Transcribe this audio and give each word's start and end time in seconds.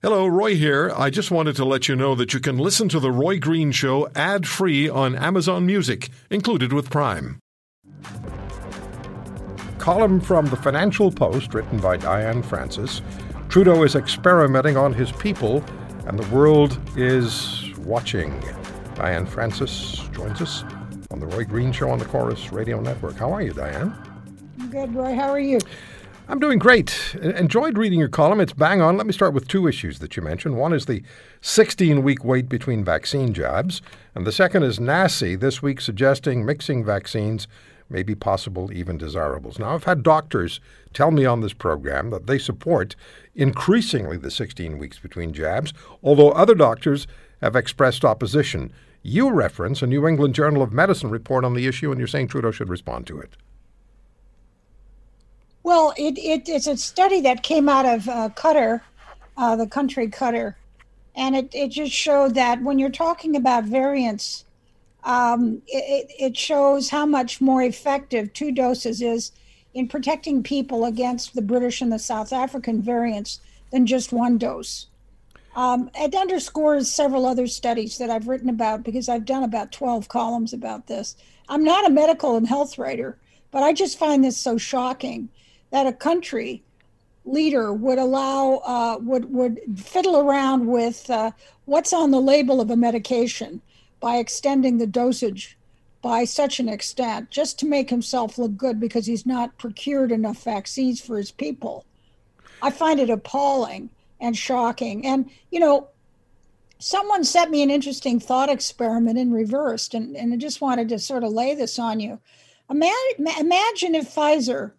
Hello, 0.00 0.28
Roy 0.28 0.54
here. 0.54 0.92
I 0.96 1.10
just 1.10 1.32
wanted 1.32 1.56
to 1.56 1.64
let 1.64 1.88
you 1.88 1.96
know 1.96 2.14
that 2.14 2.32
you 2.32 2.38
can 2.38 2.56
listen 2.56 2.88
to 2.90 3.00
The 3.00 3.10
Roy 3.10 3.40
Green 3.40 3.72
Show 3.72 4.08
ad 4.14 4.46
free 4.46 4.88
on 4.88 5.16
Amazon 5.16 5.66
Music, 5.66 6.10
included 6.30 6.72
with 6.72 6.88
Prime. 6.88 7.40
Column 9.78 10.20
from 10.20 10.46
the 10.46 10.56
Financial 10.56 11.10
Post, 11.10 11.52
written 11.52 11.80
by 11.80 11.96
Diane 11.96 12.44
Francis. 12.44 13.02
Trudeau 13.48 13.82
is 13.82 13.96
experimenting 13.96 14.76
on 14.76 14.94
his 14.94 15.10
people, 15.10 15.64
and 16.06 16.16
the 16.16 16.32
world 16.32 16.78
is 16.96 17.72
watching. 17.78 18.40
Diane 18.94 19.26
Francis 19.26 20.08
joins 20.12 20.40
us 20.40 20.62
on 21.10 21.18
The 21.18 21.26
Roy 21.26 21.42
Green 21.42 21.72
Show 21.72 21.90
on 21.90 21.98
the 21.98 22.04
Corus 22.04 22.52
Radio 22.52 22.80
Network. 22.80 23.16
How 23.16 23.32
are 23.32 23.42
you, 23.42 23.52
Diane? 23.52 23.92
I'm 24.60 24.70
Good, 24.70 24.94
Roy. 24.94 25.16
How 25.16 25.28
are 25.30 25.40
you? 25.40 25.58
I'm 26.30 26.40
doing 26.40 26.58
great. 26.58 27.14
Enjoyed 27.22 27.78
reading 27.78 27.98
your 27.98 28.10
column. 28.10 28.38
It's 28.38 28.52
bang 28.52 28.82
on. 28.82 28.98
Let 28.98 29.06
me 29.06 29.14
start 29.14 29.32
with 29.32 29.48
two 29.48 29.66
issues 29.66 29.98
that 30.00 30.14
you 30.14 30.22
mentioned. 30.22 30.58
One 30.58 30.74
is 30.74 30.84
the 30.84 31.02
16 31.40 32.02
week 32.02 32.22
wait 32.22 32.50
between 32.50 32.84
vaccine 32.84 33.32
jabs, 33.32 33.80
and 34.14 34.26
the 34.26 34.32
second 34.32 34.62
is 34.62 34.78
NACI 34.78 35.40
this 35.40 35.62
week 35.62 35.80
suggesting 35.80 36.44
mixing 36.44 36.84
vaccines 36.84 37.48
may 37.88 38.02
be 38.02 38.14
possible, 38.14 38.70
even 38.74 38.98
desirables. 38.98 39.58
Now, 39.58 39.74
I've 39.74 39.84
had 39.84 40.02
doctors 40.02 40.60
tell 40.92 41.10
me 41.10 41.24
on 41.24 41.40
this 41.40 41.54
program 41.54 42.10
that 42.10 42.26
they 42.26 42.38
support 42.38 42.94
increasingly 43.34 44.18
the 44.18 44.30
16 44.30 44.76
weeks 44.76 44.98
between 44.98 45.32
jabs, 45.32 45.72
although 46.02 46.32
other 46.32 46.54
doctors 46.54 47.06
have 47.40 47.56
expressed 47.56 48.04
opposition. 48.04 48.70
You 49.00 49.30
reference 49.30 49.80
a 49.80 49.86
New 49.86 50.06
England 50.06 50.34
Journal 50.34 50.60
of 50.60 50.74
Medicine 50.74 51.08
report 51.08 51.46
on 51.46 51.54
the 51.54 51.66
issue, 51.66 51.90
and 51.90 51.98
you're 51.98 52.06
saying 52.06 52.28
Trudeau 52.28 52.50
should 52.50 52.68
respond 52.68 53.06
to 53.06 53.18
it. 53.18 53.34
Well, 55.68 55.92
it, 55.98 56.16
it 56.16 56.48
it's 56.48 56.66
a 56.66 56.78
study 56.78 57.20
that 57.20 57.42
came 57.42 57.68
out 57.68 57.84
of 57.84 58.08
uh, 58.08 58.30
Qatar, 58.34 58.80
uh, 59.36 59.54
the 59.54 59.66
country 59.66 60.08
Qatar, 60.08 60.54
and 61.14 61.36
it, 61.36 61.54
it 61.54 61.68
just 61.68 61.92
showed 61.92 62.34
that 62.36 62.62
when 62.62 62.78
you're 62.78 62.88
talking 62.88 63.36
about 63.36 63.64
variants, 63.64 64.46
um, 65.04 65.60
it, 65.66 66.10
it 66.18 66.38
shows 66.38 66.88
how 66.88 67.04
much 67.04 67.42
more 67.42 67.62
effective 67.62 68.32
two 68.32 68.50
doses 68.50 69.02
is 69.02 69.30
in 69.74 69.88
protecting 69.88 70.42
people 70.42 70.86
against 70.86 71.34
the 71.34 71.42
British 71.42 71.82
and 71.82 71.92
the 71.92 71.98
South 71.98 72.32
African 72.32 72.80
variants 72.80 73.38
than 73.70 73.84
just 73.84 74.10
one 74.10 74.38
dose. 74.38 74.86
Um, 75.54 75.90
it 75.94 76.14
underscores 76.14 76.90
several 76.90 77.26
other 77.26 77.46
studies 77.46 77.98
that 77.98 78.08
I've 78.08 78.26
written 78.26 78.48
about 78.48 78.84
because 78.84 79.06
I've 79.06 79.26
done 79.26 79.42
about 79.42 79.72
12 79.72 80.08
columns 80.08 80.54
about 80.54 80.86
this. 80.86 81.14
I'm 81.46 81.62
not 81.62 81.86
a 81.86 81.92
medical 81.92 82.38
and 82.38 82.48
health 82.48 82.78
writer, 82.78 83.18
but 83.50 83.62
I 83.62 83.74
just 83.74 83.98
find 83.98 84.24
this 84.24 84.38
so 84.38 84.56
shocking 84.56 85.28
that 85.70 85.86
a 85.86 85.92
country 85.92 86.62
leader 87.24 87.72
would 87.72 87.98
allow 87.98 88.56
uh, 88.64 88.98
would 89.00 89.32
would 89.32 89.60
fiddle 89.76 90.16
around 90.18 90.66
with 90.66 91.08
uh, 91.10 91.30
what's 91.66 91.92
on 91.92 92.10
the 92.10 92.20
label 92.20 92.60
of 92.60 92.70
a 92.70 92.76
medication 92.76 93.60
by 94.00 94.16
extending 94.16 94.78
the 94.78 94.86
dosage 94.86 95.56
by 96.00 96.24
such 96.24 96.60
an 96.60 96.68
extent 96.68 97.30
just 97.30 97.58
to 97.58 97.66
make 97.66 97.90
himself 97.90 98.38
look 98.38 98.56
good 98.56 98.78
because 98.78 99.06
he's 99.06 99.26
not 99.26 99.58
procured 99.58 100.12
enough 100.12 100.42
vaccines 100.44 101.00
for 101.00 101.18
his 101.18 101.30
people. 101.30 101.84
I 102.62 102.70
find 102.70 103.00
it 103.00 103.10
appalling 103.10 103.90
and 104.20 104.36
shocking. 104.36 105.06
And 105.06 105.30
you 105.50 105.60
know, 105.60 105.88
someone 106.78 107.24
sent 107.24 107.50
me 107.50 107.62
an 107.62 107.70
interesting 107.70 108.20
thought 108.20 108.48
experiment 108.48 109.18
in 109.18 109.32
reversed, 109.32 109.94
and, 109.94 110.16
and 110.16 110.32
I 110.32 110.36
just 110.36 110.60
wanted 110.60 110.88
to 110.90 110.98
sort 110.98 111.24
of 111.24 111.32
lay 111.32 111.54
this 111.54 111.78
on 111.78 112.00
you. 112.00 112.18
Imagine, 112.70 113.26
imagine 113.40 113.94
if 113.94 114.14
Pfizer 114.14 114.72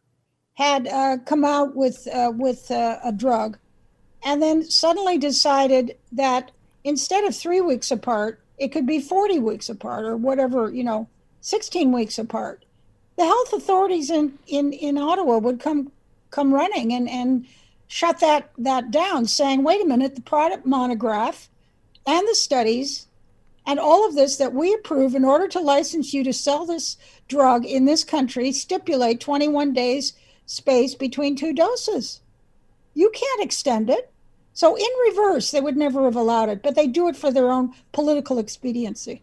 had 0.60 0.88
uh, 0.88 1.18
come 1.26 1.46
out 1.46 1.74
with 1.74 2.06
uh, 2.14 2.32
with 2.36 2.70
uh, 2.70 3.00
a 3.02 3.14
drug, 3.14 3.58
and 4.24 4.42
then 4.42 4.70
suddenly 4.70 5.18
decided 5.18 5.96
that 6.12 6.52
instead 6.84 7.24
of 7.24 7.34
three 7.34 7.62
weeks 7.62 7.92
apart, 7.92 8.42
it 8.58 8.68
could 8.68 8.86
be 8.86 9.00
forty 9.00 9.40
weeks 9.40 9.70
apart 9.70 10.04
or 10.04 10.18
whatever 10.18 10.70
you 10.70 10.84
know, 10.84 11.08
sixteen 11.40 11.94
weeks 11.94 12.20
apart. 12.20 12.66
The 13.16 13.24
health 13.24 13.54
authorities 13.54 14.10
in 14.10 14.38
in 14.48 14.74
in 14.74 14.98
Ottawa 14.98 15.38
would 15.38 15.62
come 15.62 15.94
come 16.30 16.54
running 16.54 16.92
and 16.92 17.10
and 17.10 17.48
shut 17.88 18.20
that 18.20 18.52
that 18.58 18.92
down, 18.92 19.28
saying, 19.28 19.64
"Wait 19.64 19.82
a 19.82 19.88
minute, 19.88 20.16
the 20.16 20.22
product 20.22 20.66
monograph 20.66 21.50
and 22.06 22.28
the 22.28 22.36
studies." 22.36 23.06
And 23.66 23.80
all 23.80 24.06
of 24.06 24.16
this 24.16 24.38
that 24.38 24.54
we 24.54 24.74
approve 24.74 25.14
in 25.14 25.24
order 25.24 25.48
to 25.50 25.60
license 25.60 26.12
you 26.12 26.24
to 26.24 26.34
sell 26.34 26.66
this 26.66 26.98
drug 27.28 27.66
in 27.66 27.86
this 27.86 28.04
country 28.04 28.52
stipulate 28.52 29.20
21 29.20 29.74
days 29.74 30.14
space 30.50 30.96
between 30.96 31.36
two 31.36 31.54
doses. 31.54 32.22
You 32.96 33.12
can't 33.14 33.44
extend 33.44 33.90
it. 33.90 34.12
So, 34.54 34.76
in 34.76 34.88
reverse, 35.08 35.52
they 35.52 35.62
would 35.62 35.78
never 35.78 36.04
have 36.06 36.16
allowed 36.16 36.50
it, 36.50 36.64
but 36.64 36.76
they 36.76 36.88
do 36.88 37.08
it 37.08 37.16
for 37.16 37.32
their 37.32 37.52
own 37.52 37.74
political 37.92 38.40
expediency. 38.40 39.22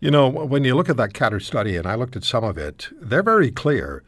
You 0.00 0.10
know, 0.10 0.28
when 0.28 0.64
you 0.64 0.74
look 0.74 0.90
at 0.90 0.96
that 0.98 1.12
Qatar 1.12 1.40
study, 1.40 1.76
and 1.76 1.86
I 1.86 1.94
looked 1.94 2.16
at 2.16 2.24
some 2.24 2.44
of 2.44 2.58
it, 2.58 2.88
they're 3.00 3.22
very 3.22 3.50
clear 3.50 4.02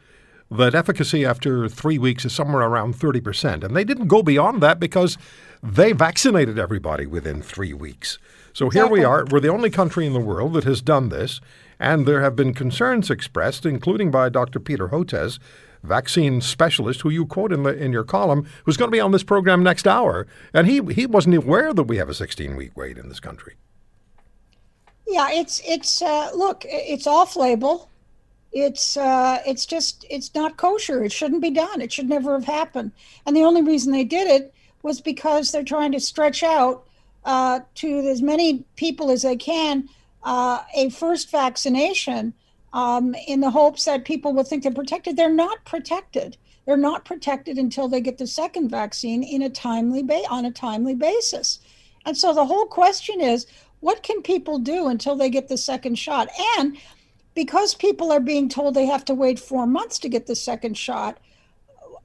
that 0.51 0.75
efficacy 0.75 1.25
after 1.25 1.69
three 1.69 1.97
weeks 1.97 2.25
is 2.25 2.33
somewhere 2.33 2.63
around 2.63 2.95
30%. 2.95 3.63
And 3.63 3.75
they 3.75 3.83
didn't 3.83 4.07
go 4.07 4.21
beyond 4.21 4.61
that 4.61 4.79
because 4.79 5.17
they 5.63 5.93
vaccinated 5.93 6.59
everybody 6.59 7.05
within 7.05 7.41
three 7.41 7.73
weeks. 7.73 8.19
So 8.53 8.67
exactly. 8.67 8.99
here 8.99 8.99
we 8.99 9.05
are. 9.05 9.25
We're 9.29 9.39
the 9.39 9.47
only 9.47 9.69
country 9.69 10.05
in 10.05 10.13
the 10.13 10.19
world 10.19 10.53
that 10.53 10.65
has 10.65 10.81
done 10.81 11.09
this. 11.09 11.39
And 11.79 12.05
there 12.05 12.21
have 12.21 12.35
been 12.35 12.53
concerns 12.53 13.09
expressed, 13.09 13.65
including 13.65 14.11
by 14.11 14.29
Dr. 14.29 14.59
Peter 14.59 14.89
Hotez, 14.89 15.39
vaccine 15.83 16.41
specialist 16.41 17.01
who 17.01 17.09
you 17.09 17.25
quote 17.25 17.51
in 17.51 17.63
the 17.63 17.75
in 17.75 17.91
your 17.91 18.03
column, 18.03 18.47
who's 18.65 18.77
going 18.77 18.89
to 18.89 18.95
be 18.95 18.99
on 18.99 19.11
this 19.11 19.23
program 19.23 19.63
next 19.63 19.87
hour, 19.87 20.27
and 20.53 20.67
he 20.67 20.81
he 20.93 21.05
wasn't 21.05 21.35
aware 21.35 21.73
that 21.73 21.83
we 21.83 21.97
have 21.97 22.09
a 22.09 22.13
16 22.13 22.55
week 22.55 22.75
wait 22.75 22.97
in 22.97 23.09
this 23.09 23.19
country. 23.19 23.55
Yeah, 25.07 25.29
it's 25.31 25.61
it's 25.65 26.01
uh, 26.01 26.31
look, 26.35 26.65
it's 26.67 27.07
off 27.07 27.35
label. 27.35 27.89
It's 28.51 28.97
uh, 28.97 29.39
it's 29.45 29.65
just 29.65 30.05
it's 30.09 30.33
not 30.33 30.57
kosher. 30.57 31.03
It 31.03 31.11
shouldn't 31.11 31.41
be 31.41 31.51
done. 31.51 31.81
It 31.81 31.91
should 31.91 32.09
never 32.09 32.33
have 32.33 32.45
happened. 32.45 32.91
And 33.25 33.35
the 33.35 33.43
only 33.43 33.61
reason 33.61 33.91
they 33.91 34.03
did 34.03 34.27
it 34.27 34.53
was 34.81 35.01
because 35.01 35.51
they're 35.51 35.63
trying 35.63 35.91
to 35.91 35.99
stretch 35.99 36.41
out 36.43 36.85
uh, 37.25 37.59
to 37.75 37.99
as 38.07 38.21
many 38.21 38.63
people 38.75 39.11
as 39.11 39.23
they 39.23 39.35
can 39.35 39.89
uh, 40.23 40.61
a 40.75 40.89
first 40.89 41.31
vaccination 41.31 42.33
um, 42.73 43.15
in 43.27 43.39
the 43.39 43.49
hopes 43.49 43.85
that 43.85 44.05
people 44.05 44.33
will 44.33 44.43
think 44.43 44.63
they're 44.63 44.71
protected. 44.71 45.17
They're 45.17 45.33
not 45.33 45.65
protected. 45.65 46.37
They're 46.65 46.77
not 46.77 47.05
protected 47.05 47.57
until 47.57 47.87
they 47.87 48.01
get 48.01 48.17
the 48.17 48.27
second 48.27 48.69
vaccine 48.69 49.23
in 49.23 49.41
a 49.41 49.49
timely 49.49 50.03
ba- 50.03 50.29
on 50.29 50.45
a 50.45 50.51
timely 50.51 50.95
basis. 50.95 51.59
And 52.05 52.15
so 52.15 52.33
the 52.33 52.45
whole 52.45 52.65
question 52.65 53.21
is, 53.21 53.47
what 53.79 54.03
can 54.03 54.21
people 54.21 54.59
do 54.59 54.87
until 54.87 55.15
they 55.15 55.29
get 55.29 55.47
the 55.47 55.57
second 55.57 55.95
shot? 55.95 56.29
And 56.57 56.77
because 57.33 57.73
people 57.73 58.11
are 58.11 58.19
being 58.19 58.49
told 58.49 58.73
they 58.73 58.85
have 58.85 59.05
to 59.05 59.13
wait 59.13 59.39
four 59.39 59.65
months 59.65 59.97
to 59.99 60.09
get 60.09 60.27
the 60.27 60.35
second 60.35 60.77
shot, 60.77 61.17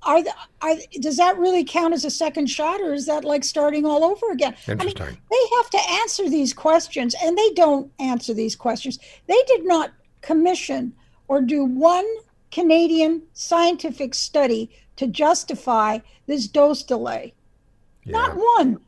are, 0.02 0.22
are 0.60 0.76
does 1.00 1.16
that 1.16 1.38
really 1.38 1.64
count 1.64 1.94
as 1.94 2.04
a 2.04 2.10
second 2.10 2.46
shot, 2.46 2.80
or 2.80 2.92
is 2.92 3.06
that 3.06 3.24
like 3.24 3.42
starting 3.42 3.86
all 3.86 4.04
over 4.04 4.30
again? 4.30 4.54
Interesting. 4.68 5.02
I 5.02 5.06
mean, 5.06 5.18
they 5.30 5.56
have 5.56 5.70
to 5.70 5.90
answer 6.02 6.28
these 6.28 6.52
questions, 6.52 7.14
and 7.22 7.36
they 7.36 7.50
don't 7.54 7.90
answer 7.98 8.34
these 8.34 8.54
questions. 8.54 8.98
They 9.26 9.42
did 9.46 9.64
not 9.64 9.92
commission 10.24 10.92
or 11.28 11.40
do 11.40 11.64
one 11.64 12.06
Canadian 12.50 13.22
scientific 13.32 14.14
study 14.14 14.70
to 14.96 15.06
justify 15.06 15.98
this 16.26 16.46
dose 16.46 16.82
delay. 16.82 17.32
Yeah. 18.04 18.12
Not 18.12 18.36
one. 18.36 18.80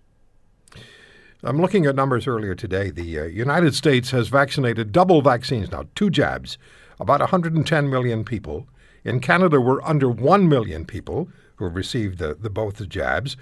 I'm 1.42 1.60
looking 1.60 1.86
at 1.86 1.94
numbers 1.94 2.26
earlier 2.26 2.54
today. 2.54 2.90
The 2.90 3.20
uh, 3.20 3.24
United 3.24 3.74
States 3.74 4.10
has 4.10 4.28
vaccinated 4.28 4.92
double 4.92 5.22
vaccines 5.22 5.70
now, 5.70 5.84
two 5.94 6.10
jabs, 6.10 6.58
about 6.98 7.20
110 7.20 7.90
million 7.90 8.24
people. 8.24 8.66
In 9.04 9.20
Canada, 9.20 9.60
we're 9.60 9.82
under 9.82 10.08
1 10.08 10.48
million 10.48 10.84
people 10.84 11.28
who 11.56 11.66
have 11.66 11.76
received 11.76 12.18
the, 12.18 12.34
the 12.34 12.50
both 12.50 12.76
the 12.76 12.86
jabs. 12.86 13.36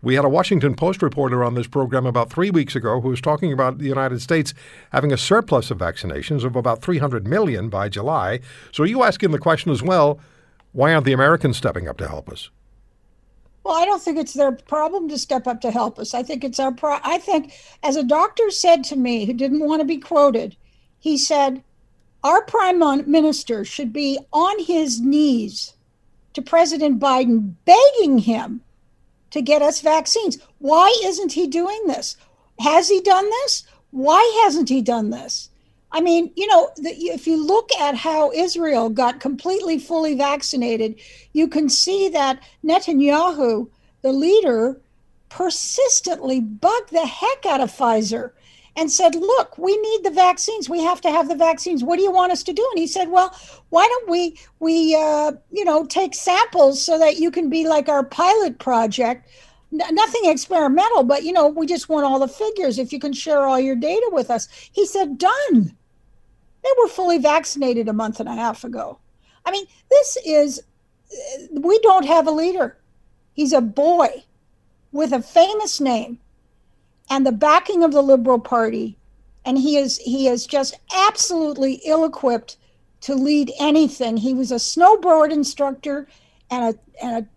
We 0.00 0.14
had 0.14 0.24
a 0.24 0.28
Washington 0.28 0.76
Post 0.76 1.02
reporter 1.02 1.42
on 1.42 1.54
this 1.54 1.66
program 1.66 2.06
about 2.06 2.30
three 2.30 2.50
weeks 2.50 2.76
ago 2.76 3.00
who 3.00 3.08
was 3.08 3.20
talking 3.20 3.52
about 3.52 3.78
the 3.78 3.86
United 3.86 4.22
States 4.22 4.54
having 4.92 5.12
a 5.12 5.16
surplus 5.16 5.72
of 5.72 5.78
vaccinations 5.78 6.44
of 6.44 6.54
about 6.54 6.82
300 6.82 7.26
million 7.26 7.68
by 7.68 7.88
July. 7.88 8.38
So 8.70 8.84
are 8.84 8.86
you 8.86 9.02
asking 9.02 9.32
the 9.32 9.40
question 9.40 9.72
as 9.72 9.82
well 9.82 10.20
why 10.72 10.92
aren't 10.92 11.06
the 11.06 11.12
Americans 11.12 11.56
stepping 11.56 11.88
up 11.88 11.96
to 11.96 12.06
help 12.06 12.28
us? 12.28 12.50
Well, 13.64 13.76
I 13.76 13.84
don't 13.86 14.00
think 14.00 14.18
it's 14.18 14.34
their 14.34 14.52
problem 14.52 15.08
to 15.08 15.18
step 15.18 15.48
up 15.48 15.60
to 15.62 15.72
help 15.72 15.98
us. 15.98 16.14
I 16.14 16.22
think 16.22 16.44
it's 16.44 16.60
our 16.60 16.70
pro- 16.70 17.00
I 17.02 17.18
think 17.18 17.52
as 17.82 17.96
a 17.96 18.04
doctor 18.04 18.50
said 18.50 18.84
to 18.84 18.96
me 18.96 19.24
who 19.24 19.32
didn't 19.32 19.66
want 19.66 19.80
to 19.80 19.86
be 19.86 19.98
quoted, 19.98 20.56
he 21.00 21.18
said, 21.18 21.64
"Our 22.22 22.42
prime 22.42 22.78
minister 23.10 23.64
should 23.64 23.92
be 23.92 24.18
on 24.32 24.62
his 24.62 25.00
knees 25.00 25.74
to 26.34 26.42
President 26.42 27.00
Biden 27.00 27.54
begging 27.64 28.18
him 28.18 28.60
to 29.30 29.42
get 29.42 29.62
us 29.62 29.80
vaccines. 29.80 30.38
Why 30.58 30.94
isn't 31.04 31.32
he 31.32 31.46
doing 31.46 31.86
this? 31.86 32.16
Has 32.60 32.88
he 32.88 33.00
done 33.00 33.28
this? 33.28 33.64
Why 33.90 34.42
hasn't 34.44 34.68
he 34.68 34.82
done 34.82 35.10
this? 35.10 35.50
I 35.90 36.00
mean, 36.00 36.30
you 36.36 36.46
know, 36.46 36.70
the, 36.76 36.90
if 36.90 37.26
you 37.26 37.42
look 37.42 37.70
at 37.80 37.94
how 37.94 38.30
Israel 38.32 38.90
got 38.90 39.20
completely 39.20 39.78
fully 39.78 40.14
vaccinated, 40.14 40.96
you 41.32 41.48
can 41.48 41.68
see 41.70 42.10
that 42.10 42.42
Netanyahu, 42.62 43.68
the 44.02 44.12
leader, 44.12 44.80
persistently 45.30 46.40
bugged 46.40 46.92
the 46.92 47.06
heck 47.06 47.46
out 47.46 47.60
of 47.60 47.70
Pfizer 47.70 48.32
and 48.78 48.92
said, 48.92 49.16
"Look, 49.16 49.58
we 49.58 49.76
need 49.76 50.04
the 50.04 50.10
vaccines. 50.10 50.70
We 50.70 50.82
have 50.84 51.00
to 51.00 51.10
have 51.10 51.28
the 51.28 51.34
vaccines. 51.34 51.82
What 51.82 51.96
do 51.96 52.02
you 52.02 52.12
want 52.12 52.30
us 52.30 52.44
to 52.44 52.52
do?" 52.52 52.66
And 52.70 52.78
he 52.78 52.86
said, 52.86 53.08
"Well, 53.08 53.34
why 53.70 53.86
don't 53.88 54.08
we 54.08 54.38
we 54.60 54.94
uh, 54.94 55.32
you 55.50 55.64
know 55.64 55.84
take 55.84 56.14
samples 56.14 56.80
so 56.80 56.96
that 56.98 57.16
you 57.16 57.32
can 57.32 57.50
be 57.50 57.66
like 57.66 57.88
our 57.88 58.04
pilot 58.04 58.58
project." 58.60 59.28
N- 59.72 59.94
nothing 59.94 60.22
experimental, 60.24 61.02
but 61.02 61.24
you 61.24 61.32
know, 61.32 61.48
we 61.48 61.66
just 61.66 61.88
want 61.88 62.06
all 62.06 62.20
the 62.20 62.28
figures. 62.28 62.78
If 62.78 62.92
you 62.92 63.00
can 63.00 63.12
share 63.12 63.46
all 63.46 63.58
your 63.58 63.76
data 63.76 64.08
with 64.12 64.30
us, 64.30 64.48
he 64.72 64.86
said, 64.86 65.18
"Done." 65.18 65.76
They 66.62 66.70
were 66.78 66.88
fully 66.88 67.18
vaccinated 67.18 67.88
a 67.88 67.92
month 67.92 68.20
and 68.20 68.28
a 68.28 68.34
half 68.34 68.62
ago. 68.62 68.98
I 69.44 69.50
mean, 69.50 69.66
this 69.90 70.18
is 70.24 70.62
we 71.50 71.78
don't 71.80 72.06
have 72.06 72.28
a 72.28 72.30
leader. 72.42 72.76
He's 73.32 73.52
a 73.52 73.60
boy 73.60 74.24
with 74.92 75.12
a 75.12 75.22
famous 75.22 75.80
name 75.80 76.18
and 77.10 77.26
the 77.26 77.32
backing 77.32 77.82
of 77.82 77.92
the 77.92 78.02
Liberal 78.02 78.38
Party, 78.38 78.96
and 79.44 79.58
he 79.58 79.76
is 79.76 79.98
he 79.98 80.28
is 80.28 80.46
just 80.46 80.78
absolutely 80.94 81.80
ill-equipped 81.84 82.56
to 83.02 83.14
lead 83.14 83.52
anything. 83.58 84.16
He 84.16 84.34
was 84.34 84.50
a 84.50 84.56
snowboard 84.56 85.32
instructor 85.32 86.08
and 86.50 86.74
a 86.74 86.78
and 87.02 87.24
a 87.24 87.28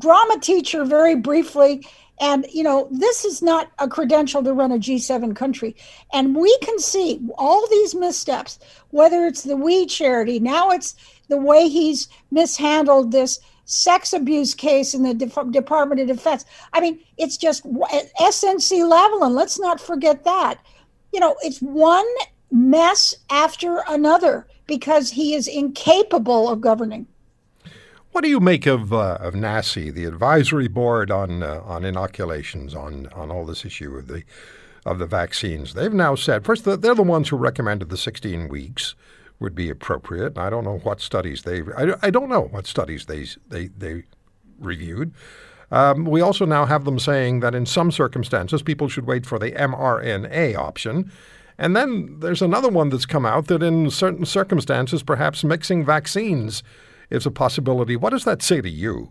drama 0.00 0.38
teacher 0.40 0.84
very 0.84 1.14
briefly. 1.14 1.86
And 2.20 2.46
you 2.52 2.62
know, 2.62 2.88
this 2.90 3.24
is 3.24 3.42
not 3.42 3.70
a 3.78 3.88
credential 3.88 4.42
to 4.44 4.52
run 4.52 4.72
a 4.72 4.78
G7 4.78 5.34
country. 5.34 5.76
And 6.12 6.36
we 6.36 6.56
can 6.58 6.78
see 6.78 7.20
all 7.36 7.66
these 7.68 7.94
missteps, 7.94 8.58
whether 8.90 9.26
it's 9.26 9.42
the 9.42 9.56
We 9.56 9.86
charity, 9.86 10.38
now 10.38 10.70
it's 10.70 10.94
the 11.28 11.36
way 11.36 11.68
he's 11.68 12.08
mishandled 12.30 13.10
this 13.10 13.40
sex 13.64 14.12
abuse 14.12 14.54
case 14.54 14.94
in 14.94 15.02
the 15.02 15.14
De- 15.14 15.50
Department 15.50 16.00
of 16.00 16.06
Defense. 16.06 16.44
I 16.72 16.80
mean, 16.80 16.98
it's 17.18 17.36
just 17.36 17.64
SNC 17.64 18.88
Lavalin. 18.88 19.34
Let's 19.34 19.58
not 19.58 19.80
forget 19.80 20.24
that. 20.24 20.58
You 21.12 21.20
know, 21.20 21.36
it's 21.42 21.60
one 21.60 22.06
mess 22.50 23.14
after 23.30 23.82
another 23.88 24.46
because 24.66 25.10
he 25.10 25.34
is 25.34 25.48
incapable 25.48 26.48
of 26.48 26.60
governing. 26.60 27.06
What 28.12 28.22
do 28.22 28.28
you 28.28 28.40
make 28.40 28.66
of 28.66 28.92
uh, 28.92 29.16
of 29.20 29.32
NACI, 29.32 29.92
the 29.92 30.04
advisory 30.04 30.68
board 30.68 31.10
on 31.10 31.42
uh, 31.42 31.62
on 31.64 31.84
inoculations, 31.84 32.74
on 32.74 33.06
on 33.14 33.30
all 33.30 33.46
this 33.46 33.64
issue 33.64 33.96
of 33.96 34.06
the 34.06 34.22
of 34.84 34.98
the 34.98 35.06
vaccines? 35.06 35.72
They've 35.72 35.92
now 35.92 36.14
said 36.14 36.44
first 36.44 36.64
they're 36.64 36.76
the 36.76 37.02
ones 37.02 37.30
who 37.30 37.36
recommended 37.36 37.88
the 37.88 37.96
16 37.96 38.48
weeks 38.48 38.94
would 39.42 39.54
be 39.54 39.68
appropriate. 39.68 40.38
I 40.38 40.48
don't 40.48 40.64
know 40.64 40.78
what 40.78 41.00
studies 41.00 41.42
they 41.42 41.62
I, 41.76 42.10
don't 42.10 42.28
know 42.28 42.42
what 42.42 42.66
studies 42.66 43.06
they 43.06 43.26
they 43.48 43.66
they 43.68 44.04
reviewed. 44.58 45.12
Um, 45.70 46.04
we 46.04 46.20
also 46.20 46.44
now 46.44 46.66
have 46.66 46.84
them 46.84 46.98
saying 46.98 47.40
that 47.40 47.54
in 47.54 47.66
some 47.66 47.90
circumstances 47.90 48.62
people 48.62 48.88
should 48.88 49.06
wait 49.06 49.26
for 49.26 49.38
the 49.38 49.52
mRNA 49.52 50.56
option. 50.56 51.10
And 51.58 51.76
then 51.76 52.20
there's 52.20 52.42
another 52.42 52.68
one 52.68 52.88
that's 52.88 53.06
come 53.06 53.26
out 53.26 53.46
that 53.46 53.62
in 53.62 53.90
certain 53.90 54.24
circumstances 54.24 55.02
perhaps 55.02 55.44
mixing 55.44 55.84
vaccines 55.84 56.62
is 57.10 57.26
a 57.26 57.30
possibility. 57.30 57.96
What 57.96 58.10
does 58.10 58.24
that 58.24 58.42
say 58.42 58.60
to 58.60 58.70
you? 58.70 59.10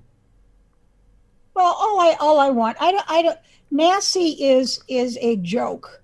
Well, 1.54 1.76
all 1.80 2.00
I 2.00 2.16
all 2.20 2.40
I 2.40 2.50
want, 2.50 2.78
I 2.80 2.92
don't, 2.92 3.06
I 3.10 3.22
don't. 3.22 3.40
NACI 3.72 4.36
is 4.40 4.82
is 4.88 5.18
a 5.22 5.38
joke. 5.38 6.01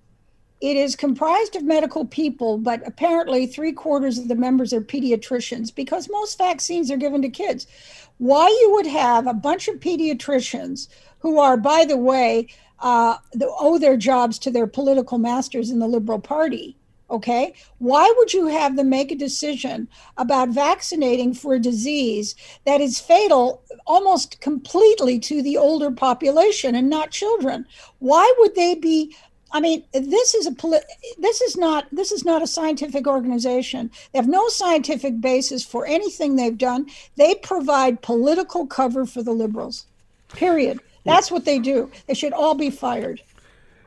It 0.60 0.76
is 0.76 0.96
comprised 0.96 1.56
of 1.56 1.64
medical 1.64 2.06
people, 2.06 2.58
but 2.58 2.86
apparently 2.86 3.46
three 3.46 3.72
quarters 3.72 4.18
of 4.18 4.28
the 4.28 4.36
members 4.36 4.74
are 4.74 4.82
pediatricians 4.82 5.74
because 5.74 6.10
most 6.10 6.38
vaccines 6.38 6.90
are 6.90 6.98
given 6.98 7.22
to 7.22 7.30
kids. 7.30 7.68
Why 8.18 8.48
you 8.48 8.72
would 8.74 8.88
have 8.88 9.28
a 9.28 9.34
bunch 9.34 9.68
of 9.68 9.80
pediatricians 9.80 10.88
who 11.20 11.40
are, 11.40 11.58
by 11.58 11.86
the 11.86 11.98
way, 11.98 12.48
uh, 12.80 13.18
owe 13.60 13.78
their 13.78 13.98
jobs 13.98 14.40
to 14.40 14.52
their 14.52 14.68
political 14.68 15.18
masters 15.18 15.70
in 15.70 15.80
the 15.80 15.88
Liberal 15.88 16.20
Party. 16.20 16.76
Okay. 17.10 17.54
Why 17.78 18.14
would 18.18 18.34
you 18.34 18.48
have 18.48 18.76
them 18.76 18.90
make 18.90 19.12
a 19.14 19.16
decision 19.16 19.88
about 20.18 20.50
vaccinating 20.50 21.34
for 21.34 21.54
a 21.54 21.60
disease 21.60 22.36
that 22.66 22.82
is 22.82 23.00
fatal 23.00 23.64
almost 23.86 24.42
completely 24.42 25.18
to 25.20 25.42
the 25.42 25.56
older 25.56 25.90
population 25.90 26.76
and 26.76 26.90
not 26.90 27.12
children? 27.12 27.66
Why 28.00 28.32
would 28.40 28.56
they 28.56 28.76
be 28.76 29.16
I 29.52 29.60
mean, 29.60 29.84
this 29.94 30.36
is 30.36 30.46
a 30.46 30.52
poli- 30.52 30.80
this 31.18 31.42
is 31.42 31.56
not 31.56 31.88
this 31.92 32.12
is 32.12 32.26
not 32.26 32.42
a 32.42 32.48
scientific 32.48 33.08
organization. 33.08 33.92
They 34.12 34.20
have 34.20 34.28
no 34.28 34.48
scientific 34.50 35.22
basis 35.22 35.64
for 35.64 35.86
anything 35.86 36.36
they've 36.36 36.58
done. 36.58 36.88
They 37.16 37.36
provide 37.36 38.02
political 38.02 38.68
cover 38.68 39.06
for 39.06 39.24
the 39.24 39.32
liberals. 39.32 39.86
Period. 40.30 40.80
That's 41.06 41.32
what 41.32 41.46
they 41.46 41.60
do. 41.60 41.90
They 42.08 42.14
should 42.14 42.34
all 42.34 42.54
be 42.54 42.70
fired. 42.70 43.22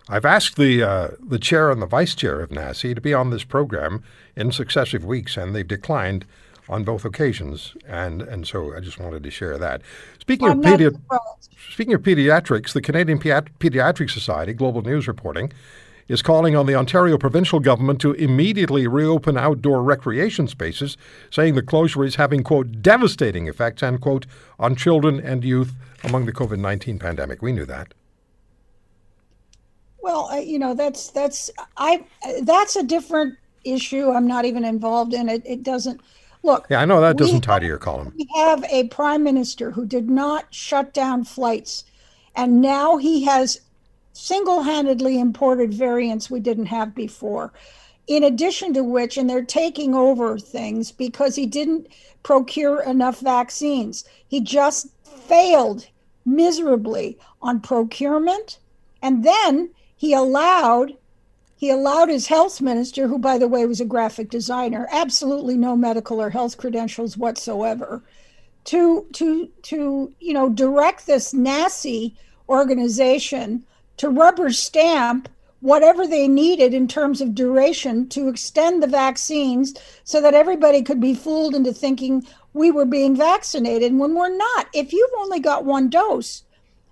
I've 0.09 0.25
asked 0.25 0.57
the 0.57 0.83
uh, 0.83 1.09
the 1.21 1.39
chair 1.39 1.71
and 1.71 1.81
the 1.81 1.87
vice 1.87 2.15
chair 2.15 2.41
of 2.41 2.51
NACI 2.51 2.95
to 2.95 3.01
be 3.01 3.15
on 3.15 3.31
this 3.31 3.45
program 3.45 4.03
in 4.35 4.51
successive 4.51 5.05
weeks, 5.05 5.37
and 5.37 5.55
they've 5.55 5.67
declined 5.67 6.25
on 6.71 6.85
both 6.85 7.05
occasions, 7.05 7.77
and 7.87 8.23
and 8.23 8.47
so 8.47 8.75
I 8.75 8.81
just 8.81 8.99
wanted 8.99 9.25
to 9.25 9.31
share 9.31 9.59
that. 9.59 9.83
Speaking 10.21 10.49
of 10.49 10.59
pedi- 10.59 10.97
speaking 11.71 11.95
of 11.95 12.03
pediatrics, 12.03 12.73
the 12.73 12.81
Canadian 12.81 13.19
Pediatric 13.19 14.11
Society 14.11 14.55
Global 14.55 14.81
News 14.81 15.09
reporting 15.09 15.53
is 16.07 16.23
calling 16.23 16.57
on 16.57 16.67
the 16.67 16.75
Ontario 16.75 17.19
provincial 17.19 17.61
government 17.61 18.01
to 18.01 18.13
immediately 18.13 18.87
reopen 18.87 19.37
outdoor 19.37 19.83
recreation 19.83 20.49
spaces, 20.49 20.97
saying 21.31 21.55
the 21.55 21.63
closure 21.63 22.05
is 22.05 22.15
having 22.15 22.45
quote 22.45 22.81
devastating 22.81 23.49
effects 23.49 23.83
and 23.83 24.01
quote 24.01 24.27
on 24.59 24.77
children 24.77 25.21
and 25.21 25.45
youth 25.45 25.75
among 26.05 26.25
the 26.25 26.33
COVID 26.33 26.59
nineteen 26.59 26.99
pandemic. 27.01 27.43
We 27.43 27.53
knew 27.53 27.67
that. 27.67 27.95
Well, 30.03 30.29
uh, 30.31 30.37
you 30.37 30.61
know 30.61 30.75
that's 30.75 31.11
that's 31.11 31.51
I 31.77 32.05
that's 32.43 32.77
a 32.77 32.85
different 32.85 33.37
issue. 33.65 34.11
I'm 34.11 34.29
not 34.29 34.45
even 34.45 34.65
involved 34.65 35.15
in 35.15 35.29
it. 35.29 35.43
It 35.45 35.65
doesn't 35.65 36.01
Look. 36.43 36.67
Yeah, 36.71 36.81
I 36.81 36.85
know 36.85 37.01
that 37.01 37.17
doesn't 37.17 37.43
tie 37.43 37.59
to 37.59 37.67
your 37.67 37.79
column. 37.79 38.13
We 38.17 38.29
have 38.35 38.65
a 38.65 38.89
prime 38.89 39.23
minister 39.23 39.71
who 39.71 39.85
did 39.85 40.09
not 40.09 40.47
shut 40.51 40.95
down 40.95 41.25
flights, 41.25 41.85
and 42.35 42.61
now 42.61 42.97
he 42.97 43.25
has 43.25 43.61
single 44.13 44.63
handedly 44.63 45.19
imported 45.19 45.73
variants 45.73 46.31
we 46.31 46.41
didn't 46.41 46.67
have 46.67 46.95
before. 46.95 47.53
In 48.07 48.25
addition 48.25 48.75
to 48.75 48.83
which, 48.83 49.17
and 49.17 49.31
they're 49.31 49.45
taking 49.45 49.95
over 49.95 50.39
things 50.39 50.91
because 50.91 51.37
he 51.37 51.47
didn't 51.47 51.87
procure 52.23 52.83
enough 52.83 53.21
vaccines. 53.21 54.05
He 54.27 54.41
just 54.41 54.89
failed 55.05 55.87
miserably 56.25 57.19
on 57.41 57.61
procurement. 57.61 58.59
And 59.03 59.25
then 59.25 59.71
he 59.97 60.13
allowed 60.13 60.97
he 61.61 61.69
allowed 61.69 62.09
his 62.09 62.29
health 62.29 62.63
minister, 62.63 63.07
who, 63.07 63.19
by 63.19 63.37
the 63.37 63.47
way, 63.47 63.67
was 63.67 63.83
a 63.83 63.85
graphic 63.85 64.31
designer, 64.31 64.89
absolutely 64.91 65.59
no 65.59 65.77
medical 65.77 66.19
or 66.19 66.31
health 66.31 66.57
credentials 66.57 67.19
whatsoever, 67.19 68.03
to 68.65 69.05
to 69.13 69.47
to 69.65 70.11
you 70.21 70.33
know 70.33 70.49
direct 70.49 71.07
this 71.07 71.35
NACI 71.35 72.15
organization 72.49 73.63
to 73.99 74.09
rubber 74.09 74.49
stamp 74.49 75.29
whatever 75.61 76.07
they 76.07 76.27
needed 76.27 76.73
in 76.73 76.89
terms 76.89 77.21
of 77.21 77.35
duration 77.35 78.09
to 78.09 78.29
extend 78.29 78.83
the 78.83 78.87
vaccines 78.87 79.75
so 80.03 80.19
that 80.19 80.33
everybody 80.33 80.81
could 80.81 80.99
be 80.99 81.13
fooled 81.13 81.55
into 81.55 81.75
thinking 81.75 82.27
we 82.55 82.71
were 82.71 82.87
being 82.87 83.15
vaccinated 83.15 83.95
when 83.99 84.15
we're 84.15 84.35
not. 84.35 84.67
If 84.73 84.95
you've 84.95 85.11
only 85.19 85.41
got 85.41 85.67
one 85.67 85.91
dose 85.91 86.43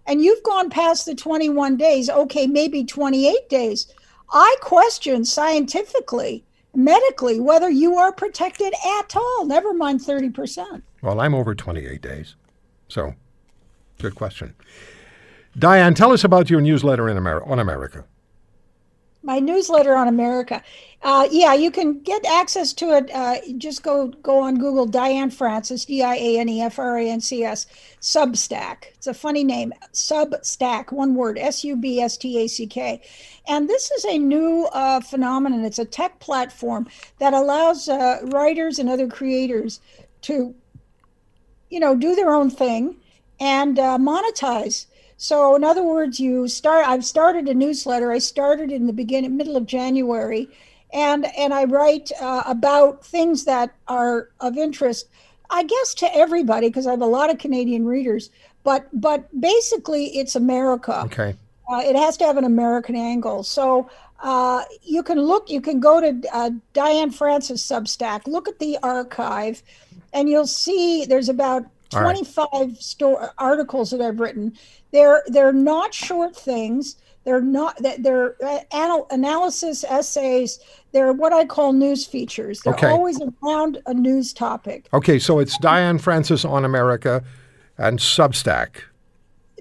and 0.06 0.22
you've 0.22 0.42
gone 0.42 0.68
past 0.68 1.06
the 1.06 1.14
21 1.14 1.78
days, 1.78 2.10
okay, 2.10 2.46
maybe 2.46 2.84
28 2.84 3.48
days, 3.48 3.86
I 4.30 4.56
question 4.60 5.24
scientifically, 5.24 6.44
medically, 6.74 7.40
whether 7.40 7.70
you 7.70 7.96
are 7.96 8.12
protected 8.12 8.72
at 9.00 9.16
all, 9.16 9.46
never 9.46 9.72
mind 9.72 10.00
30%. 10.00 10.82
Well, 11.02 11.20
I'm 11.20 11.34
over 11.34 11.54
28 11.54 12.00
days. 12.02 12.36
So, 12.88 13.14
good 13.98 14.14
question. 14.14 14.54
Diane, 15.58 15.94
tell 15.94 16.12
us 16.12 16.24
about 16.24 16.50
your 16.50 16.60
newsletter 16.60 17.08
in 17.08 17.16
Amer- 17.16 17.42
on 17.44 17.58
America 17.58 18.04
my 19.28 19.38
newsletter 19.38 19.94
on 19.94 20.08
America. 20.08 20.62
Uh, 21.02 21.28
yeah, 21.30 21.52
you 21.52 21.70
can 21.70 22.00
get 22.00 22.24
access 22.24 22.72
to 22.72 22.96
it. 22.96 23.10
Uh, 23.14 23.36
just 23.58 23.82
go 23.82 24.08
go 24.08 24.40
on 24.40 24.58
Google. 24.58 24.86
Diane 24.86 25.30
Francis, 25.30 25.84
D 25.84 26.02
I 26.02 26.14
A 26.14 26.38
N 26.38 26.48
E 26.48 26.62
F 26.62 26.78
R 26.78 26.96
A 26.96 27.10
N 27.10 27.20
C 27.20 27.44
S, 27.44 27.66
Substack. 28.00 28.84
It's 28.94 29.06
a 29.06 29.12
funny 29.12 29.44
name. 29.44 29.74
Substack, 29.92 30.92
one 30.92 31.14
word, 31.14 31.38
S 31.38 31.62
U 31.62 31.76
B 31.76 32.00
S 32.00 32.16
T 32.16 32.42
A 32.42 32.48
C 32.48 32.66
K. 32.66 33.02
And 33.46 33.68
this 33.68 33.90
is 33.90 34.06
a 34.06 34.16
new 34.18 34.66
uh, 34.72 35.00
phenomenon. 35.00 35.62
It's 35.62 35.78
a 35.78 35.84
tech 35.84 36.18
platform 36.20 36.88
that 37.18 37.34
allows 37.34 37.86
uh, 37.86 38.20
writers 38.24 38.78
and 38.78 38.88
other 38.88 39.08
creators 39.08 39.80
to, 40.22 40.54
you 41.68 41.80
know, 41.80 41.94
do 41.94 42.14
their 42.14 42.34
own 42.34 42.48
thing 42.48 42.96
and 43.38 43.78
uh, 43.78 43.98
monetize 43.98 44.86
so, 45.20 45.56
in 45.56 45.64
other 45.64 45.82
words, 45.82 46.20
you 46.20 46.46
start. 46.46 46.86
I've 46.86 47.04
started 47.04 47.48
a 47.48 47.54
newsletter. 47.54 48.12
I 48.12 48.18
started 48.18 48.70
in 48.70 48.86
the 48.86 48.92
beginning, 48.92 49.36
middle 49.36 49.56
of 49.56 49.66
January, 49.66 50.48
and 50.92 51.26
and 51.36 51.52
I 51.52 51.64
write 51.64 52.12
uh, 52.20 52.44
about 52.46 53.04
things 53.04 53.44
that 53.44 53.74
are 53.88 54.28
of 54.38 54.56
interest, 54.56 55.08
I 55.50 55.64
guess, 55.64 55.94
to 55.94 56.16
everybody 56.16 56.68
because 56.68 56.86
I 56.86 56.92
have 56.92 57.02
a 57.02 57.06
lot 57.06 57.30
of 57.30 57.38
Canadian 57.38 57.84
readers. 57.84 58.30
but 58.62 58.88
but 58.92 59.28
basically 59.40 60.16
it's 60.16 60.36
America. 60.36 61.02
Okay. 61.06 61.34
Uh, 61.68 61.82
it 61.84 61.96
has 61.96 62.16
to 62.18 62.24
have 62.24 62.36
an 62.36 62.44
American 62.44 62.94
angle. 62.94 63.42
So 63.42 63.90
uh, 64.20 64.62
you 64.84 65.02
can 65.02 65.20
look, 65.20 65.50
you 65.50 65.60
can 65.60 65.80
go 65.80 66.00
to 66.00 66.22
uh, 66.32 66.50
Diane 66.74 67.10
Francis 67.10 67.66
Substack, 67.66 68.28
look 68.28 68.46
at 68.46 68.60
the 68.60 68.78
archive, 68.84 69.64
and 70.12 70.28
you'll 70.28 70.46
see 70.46 71.04
there's 71.06 71.28
about 71.28 71.66
All 71.94 72.02
right. 72.02 72.16
25 72.16 72.76
sto- 72.78 73.28
articles 73.38 73.90
that 73.90 74.00
I've 74.00 74.20
written. 74.20 74.52
They're 74.92 75.22
they're 75.28 75.52
not 75.52 75.94
short 75.94 76.36
things. 76.36 76.96
They're 77.24 77.40
not 77.42 77.76
that 77.82 78.02
they're 78.02 78.36
uh, 78.44 78.60
anal- 78.72 79.06
analysis 79.10 79.84
essays. 79.84 80.60
They're 80.92 81.12
what 81.12 81.32
I 81.32 81.44
call 81.44 81.72
news 81.72 82.06
features. 82.06 82.60
They're 82.60 82.74
Okay. 82.74 82.88
always 82.90 83.20
around 83.42 83.82
a 83.86 83.92
news 83.94 84.32
topic. 84.32 84.86
Okay, 84.92 85.18
so 85.18 85.38
it's 85.38 85.58
Diane 85.58 85.98
Francis 85.98 86.44
on 86.44 86.64
America 86.64 87.22
and 87.76 87.98
Substack. 87.98 88.82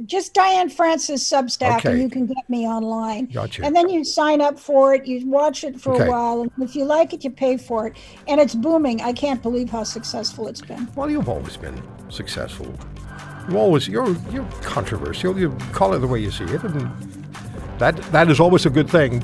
Just 0.05 0.33
Diane 0.33 0.69
Francis 0.69 1.27
Substack, 1.27 1.77
Okay. 1.77 1.91
and 1.91 2.01
you 2.01 2.09
can 2.09 2.25
get 2.25 2.49
me 2.49 2.67
online. 2.67 3.25
Gotcha. 3.27 3.63
And 3.65 3.75
then 3.75 3.89
you 3.89 4.03
sign 4.03 4.41
up 4.41 4.59
for 4.59 4.93
it, 4.93 5.05
you 5.05 5.27
watch 5.27 5.63
it 5.63 5.79
for 5.79 5.93
Okay. 5.93 6.05
a 6.05 6.09
while, 6.09 6.41
and 6.41 6.51
if 6.61 6.75
you 6.75 6.85
like 6.85 7.13
it, 7.13 7.23
you 7.23 7.29
pay 7.31 7.57
for 7.57 7.87
it. 7.87 7.93
And 8.27 8.39
it's 8.39 8.55
booming. 8.55 9.01
I 9.01 9.13
can't 9.13 9.41
believe 9.41 9.69
how 9.69 9.83
successful 9.83 10.47
it's 10.47 10.61
been. 10.61 10.87
Well, 10.95 11.09
you've 11.09 11.29
always 11.29 11.57
been 11.57 11.81
successful. 12.09 12.73
You 13.49 13.57
always 13.57 13.87
you're 13.87 14.15
you're 14.31 14.47
controversial. 14.61 15.37
You 15.39 15.55
call 15.71 15.93
it 15.93 15.99
the 15.99 16.07
way 16.07 16.19
you 16.19 16.31
see 16.31 16.43
it, 16.45 16.63
and 16.63 16.91
that 17.79 17.95
that 18.11 18.29
is 18.29 18.39
always 18.39 18.65
a 18.65 18.69
good 18.69 18.89
thing. 18.89 19.23